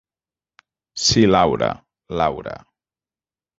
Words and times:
Si 1.09 1.27
Laura, 1.35 1.71
"l'aura". 2.21 2.57